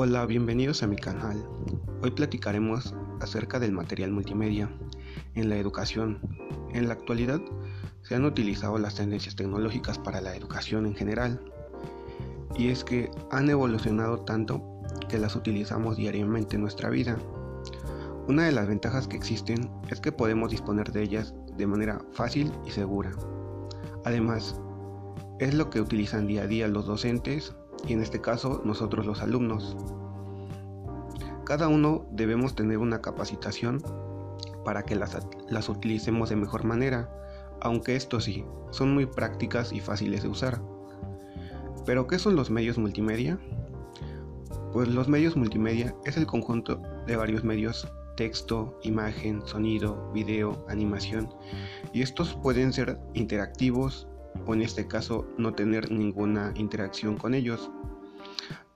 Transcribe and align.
Hola, 0.00 0.26
bienvenidos 0.26 0.84
a 0.84 0.86
mi 0.86 0.94
canal. 0.94 1.44
Hoy 2.04 2.12
platicaremos 2.12 2.94
acerca 3.20 3.58
del 3.58 3.72
material 3.72 4.12
multimedia 4.12 4.70
en 5.34 5.48
la 5.48 5.56
educación. 5.56 6.20
En 6.72 6.86
la 6.86 6.94
actualidad 6.94 7.40
se 8.02 8.14
han 8.14 8.24
utilizado 8.24 8.78
las 8.78 8.94
tendencias 8.94 9.34
tecnológicas 9.34 9.98
para 9.98 10.20
la 10.20 10.36
educación 10.36 10.86
en 10.86 10.94
general 10.94 11.40
y 12.56 12.68
es 12.68 12.84
que 12.84 13.10
han 13.32 13.50
evolucionado 13.50 14.20
tanto 14.20 14.62
que 15.08 15.18
las 15.18 15.34
utilizamos 15.34 15.96
diariamente 15.96 16.54
en 16.54 16.62
nuestra 16.62 16.90
vida. 16.90 17.18
Una 18.28 18.44
de 18.44 18.52
las 18.52 18.68
ventajas 18.68 19.08
que 19.08 19.16
existen 19.16 19.68
es 19.90 20.00
que 20.00 20.12
podemos 20.12 20.52
disponer 20.52 20.92
de 20.92 21.02
ellas 21.02 21.34
de 21.56 21.66
manera 21.66 22.00
fácil 22.12 22.52
y 22.64 22.70
segura. 22.70 23.10
Además, 24.04 24.60
es 25.40 25.54
lo 25.54 25.70
que 25.70 25.80
utilizan 25.80 26.28
día 26.28 26.42
a 26.42 26.46
día 26.46 26.68
los 26.68 26.86
docentes 26.86 27.52
y 27.86 27.92
en 27.92 28.02
este 28.02 28.20
caso 28.20 28.62
nosotros 28.64 29.06
los 29.06 29.22
alumnos. 29.22 29.76
Cada 31.44 31.68
uno 31.68 32.06
debemos 32.10 32.54
tener 32.54 32.78
una 32.78 33.00
capacitación 33.00 33.82
para 34.64 34.82
que 34.82 34.96
las, 34.96 35.16
las 35.48 35.68
utilicemos 35.68 36.28
de 36.28 36.36
mejor 36.36 36.64
manera, 36.64 37.10
aunque 37.60 37.96
esto 37.96 38.20
sí, 38.20 38.44
son 38.70 38.92
muy 38.92 39.06
prácticas 39.06 39.72
y 39.72 39.80
fáciles 39.80 40.22
de 40.22 40.28
usar. 40.28 40.60
¿Pero 41.86 42.06
qué 42.06 42.18
son 42.18 42.36
los 42.36 42.50
medios 42.50 42.76
multimedia? 42.76 43.38
Pues 44.72 44.88
los 44.88 45.08
medios 45.08 45.36
multimedia 45.36 45.94
es 46.04 46.16
el 46.18 46.26
conjunto 46.26 46.82
de 47.06 47.16
varios 47.16 47.44
medios, 47.44 47.88
texto, 48.16 48.78
imagen, 48.82 49.40
sonido, 49.46 50.10
video, 50.12 50.66
animación, 50.68 51.28
y 51.92 52.02
estos 52.02 52.34
pueden 52.34 52.72
ser 52.72 52.98
interactivos, 53.14 54.07
o 54.46 54.54
en 54.54 54.62
este 54.62 54.86
caso 54.86 55.26
no 55.36 55.54
tener 55.54 55.90
ninguna 55.90 56.52
interacción 56.56 57.16
con 57.16 57.34
ellos. 57.34 57.70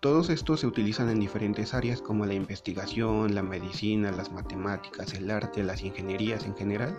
Todos 0.00 0.30
estos 0.30 0.60
se 0.60 0.66
utilizan 0.66 1.08
en 1.10 1.20
diferentes 1.20 1.74
áreas 1.74 2.02
como 2.02 2.26
la 2.26 2.34
investigación, 2.34 3.34
la 3.34 3.42
medicina, 3.42 4.10
las 4.10 4.32
matemáticas, 4.32 5.14
el 5.14 5.30
arte, 5.30 5.62
las 5.62 5.82
ingenierías 5.82 6.44
en 6.44 6.56
general. 6.56 6.96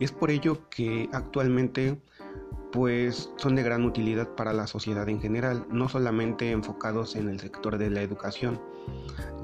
Es 0.00 0.10
por 0.10 0.30
ello 0.30 0.68
que 0.68 1.08
actualmente 1.12 2.00
pues 2.72 3.30
son 3.36 3.54
de 3.54 3.62
gran 3.62 3.84
utilidad 3.84 4.28
para 4.34 4.52
la 4.52 4.66
sociedad 4.66 5.08
en 5.08 5.20
general, 5.20 5.66
no 5.70 5.88
solamente 5.88 6.50
enfocados 6.50 7.16
en 7.16 7.28
el 7.28 7.40
sector 7.40 7.78
de 7.78 7.90
la 7.90 8.02
educación, 8.02 8.60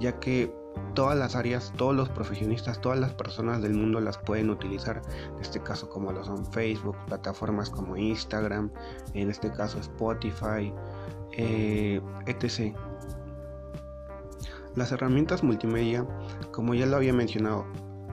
ya 0.01 0.19
que 0.19 0.53
todas 0.95 1.17
las 1.17 1.37
áreas, 1.37 1.73
todos 1.77 1.95
los 1.95 2.09
profesionistas, 2.09 2.81
todas 2.81 2.99
las 2.99 3.13
personas 3.15 3.63
del 3.63 3.75
mundo 3.75 4.01
las 4.01 4.19
pueden 4.19 4.51
utilizar, 4.51 5.03
en 5.35 5.41
este 5.41 5.61
caso 5.63 5.89
como 5.89 6.13
lo 6.13 6.25
son 6.25 6.45
Facebook, 6.53 6.97
plataformas 7.07 7.71
como 7.71 7.97
Instagram, 7.97 8.71
en 9.15 9.31
este 9.31 9.51
caso 9.51 9.79
Spotify, 9.79 10.73
eh, 11.33 12.01
etc. 12.27 12.77
Las 14.75 14.93
herramientas 14.93 15.43
multimedia, 15.43 16.07
como 16.51 16.75
ya 16.75 16.87
lo 16.87 16.97
había 16.97 17.13
mencionado, 17.13 17.67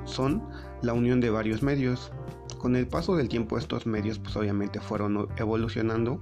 son 0.05 0.47
la 0.81 0.94
unión 0.94 1.21
de 1.21 1.29
varios 1.29 1.63
medios. 1.63 2.11
Con 2.59 2.75
el 2.75 2.88
paso 2.88 3.15
del 3.15 3.29
tiempo 3.29 3.57
estos 3.57 3.85
medios 3.85 4.19
pues 4.19 4.35
obviamente 4.35 4.81
fueron 4.81 5.29
evolucionando 5.38 6.21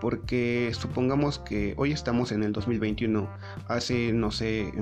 porque 0.00 0.70
supongamos 0.78 1.38
que 1.38 1.74
hoy 1.78 1.92
estamos 1.92 2.30
en 2.30 2.42
el 2.42 2.52
2021, 2.52 3.28
hace 3.68 4.12
no 4.12 4.30
sé 4.30 4.72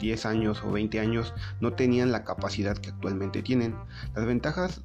10 0.00 0.24
mm, 0.24 0.28
años 0.28 0.62
o 0.64 0.72
20 0.72 1.00
años 1.00 1.32
no 1.60 1.72
tenían 1.74 2.12
la 2.12 2.24
capacidad 2.24 2.76
que 2.76 2.90
actualmente 2.90 3.42
tienen. 3.42 3.76
Las 4.14 4.26
ventajas 4.26 4.82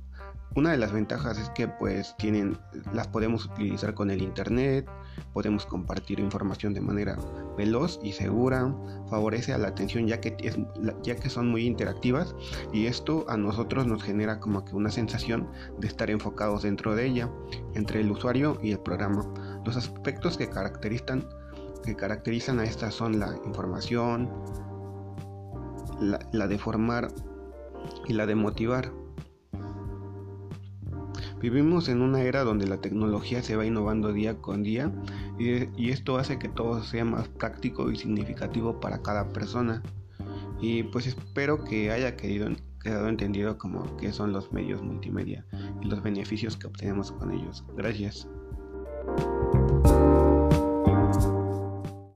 una 0.56 0.72
de 0.72 0.78
las 0.78 0.92
ventajas 0.92 1.38
es 1.38 1.50
que 1.52 1.68
pues 1.68 2.16
tienen, 2.18 2.58
las 2.92 3.08
podemos 3.08 3.46
utilizar 3.46 3.94
con 3.94 4.10
el 4.10 4.22
internet, 4.22 4.90
podemos 5.34 5.66
compartir 5.66 6.20
información 6.20 6.74
de 6.74 6.82
manera 6.82 7.18
veloz 7.58 8.00
y 8.02 8.14
segura, 8.14 8.74
favorece 9.10 9.54
a 9.54 9.58
la 9.58 9.68
atención 9.68 10.08
ya 10.08 10.20
que, 10.20 10.36
ya 11.04 11.16
que 11.16 11.30
son 11.30 11.50
muy 11.50 11.66
interactivas 11.66 12.36
y 12.74 12.88
esto 12.88 13.26
a 13.30 13.38
nosotros 13.38 13.86
nos 13.86 14.02
genera 14.02 14.40
como 14.40 14.66
que 14.66 14.76
una 14.76 14.90
sensación 14.90 15.48
de 15.78 15.88
estar 15.88 16.10
enfocados 16.10 16.64
dentro 16.64 16.96
de 16.96 17.06
ella, 17.06 17.30
entre 17.76 18.02
el 18.02 18.12
usuario 18.12 18.58
y 18.62 18.72
el 18.72 18.80
programa. 18.80 19.26
Los 19.66 19.78
aspectos 19.78 20.38
que 20.38 20.50
caracterizan, 20.50 21.28
que 21.84 21.96
caracterizan 21.96 22.60
a 22.60 22.64
estas 22.64 22.96
son 22.96 23.20
la 23.20 23.38
información, 23.46 24.30
la, 26.02 26.20
la 26.32 26.48
de 26.48 26.58
formar 26.58 27.10
y 28.08 28.14
la 28.14 28.26
de 28.26 28.36
motivar. 28.36 28.92
Vivimos 31.42 31.88
en 31.88 32.02
una 32.02 32.22
era 32.22 32.44
donde 32.44 32.68
la 32.68 32.82
tecnología 32.82 33.42
se 33.42 33.56
va 33.56 33.66
innovando 33.66 34.12
día 34.12 34.38
con 34.38 34.64
día 34.64 34.92
y, 35.38 35.90
esto 35.90 36.18
hace 36.18 36.38
que 36.38 36.50
todo 36.50 36.84
sea 36.84 37.06
más 37.06 37.28
práctico 37.30 37.90
y 37.92 37.96
significativo 37.96 38.80
para 38.80 39.02
cada 39.02 39.30
persona. 39.30 39.82
Y 40.62 40.84
pues 40.84 41.08
espero 41.08 41.64
que 41.64 41.92
haya 41.92 42.18
quedado 42.18 43.08
entendido 43.08 43.58
como 43.58 43.96
qué 43.98 44.12
son 44.12 44.34
los 44.34 44.52
medios 44.52 44.82
multimedia 44.82 45.46
y 45.82 45.88
los 45.88 46.04
beneficios 46.04 46.58
que 46.58 46.68
obtenemos 46.68 47.12
con 47.14 47.32
ellos. 47.32 47.64
Gracias. 47.78 48.28